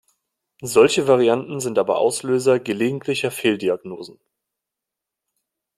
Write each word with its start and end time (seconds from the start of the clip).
Solche 0.63 1.07
Varianten 1.07 1.59
sind 1.59 1.77
aber 1.77 1.99
Auslöser 1.99 2.59
gelegentlicher 2.59 3.29
Fehldiagnosen. 3.29 4.19